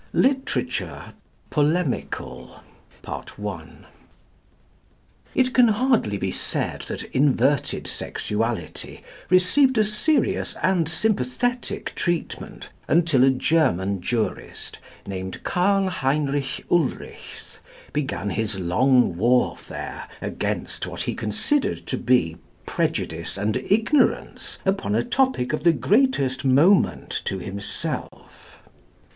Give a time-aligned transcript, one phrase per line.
[0.13, 1.13] LITERATURE
[1.51, 2.59] POLEMICAL.
[5.35, 13.23] It can hardly be said that inverted sexuality received a serious and sympathetic treatment until
[13.23, 17.59] a German jurist, named Karl Heinrich Ulrichs,
[17.93, 25.03] began his long warfare against what he considered to be prejudice and ignorance upon a
[25.03, 28.57] topic of the greatest moment to himself.